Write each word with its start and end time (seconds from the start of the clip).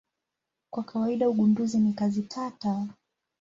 Kwa 0.69 0.83
kawaida 0.83 1.29
ugunduzi 1.29 1.77
ni 1.79 1.93
kazi 1.93 2.21
tata. 2.23 2.87